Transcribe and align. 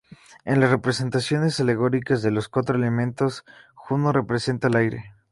En 0.45 0.59
las 0.59 0.71
representaciones 0.71 1.59
alegóricas 1.59 2.23
de 2.23 2.31
los 2.31 2.49
cuatro 2.49 2.75
elementos, 2.75 3.45
Juno 3.75 4.11
representa 4.11 4.67
al 4.67 4.77
aire. 4.77 5.13